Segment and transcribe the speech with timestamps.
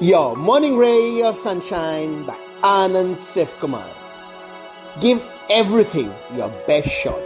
[0.00, 3.84] Your morning ray of sunshine by Anand Sivkumar.
[5.00, 7.18] Give everything your best shot.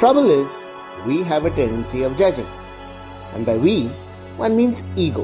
[0.00, 0.66] Trouble is,
[1.06, 2.48] we have a tendency of judging.
[3.34, 3.86] And by we,
[4.38, 5.22] one means ego.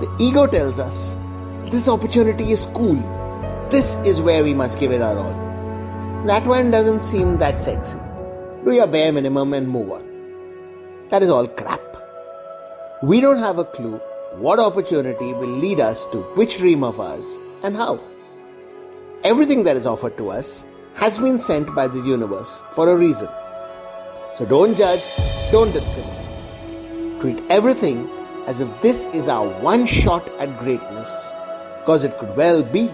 [0.00, 1.16] The ego tells us,
[1.70, 2.96] this opportunity is cool.
[3.70, 6.26] This is where we must give it our all.
[6.26, 8.00] That one doesn't seem that sexy.
[8.64, 11.06] Do your bare minimum and move on.
[11.10, 11.80] That is all crap.
[13.04, 14.00] We don't have a clue
[14.38, 17.98] what opportunity will lead us to which dream of ours and how.
[19.24, 23.28] Everything that is offered to us has been sent by the universe for a reason.
[24.34, 25.04] So don't judge,
[25.50, 27.20] don't discriminate.
[27.20, 28.10] Treat everything
[28.46, 31.32] as if this is our one shot at greatness,
[31.80, 32.90] because it could well be.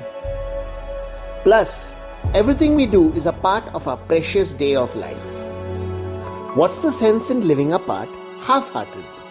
[1.42, 1.96] Plus,
[2.34, 5.26] everything we do is a part of our precious day of life.
[6.54, 8.08] What's the sense in living a part
[8.40, 9.21] half heartedly?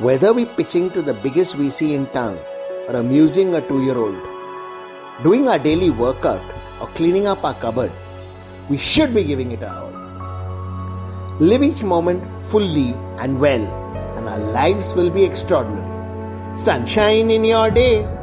[0.00, 2.38] Whether we pitching to the biggest VC in town
[2.86, 4.14] or amusing a two year old,
[5.24, 6.40] doing our daily workout
[6.80, 7.90] or cleaning up our cupboard,
[8.68, 11.36] we should be giving it our all.
[11.40, 13.66] Live each moment fully and well,
[14.16, 15.82] and our lives will be extraordinary.
[16.56, 18.17] Sunshine in your day.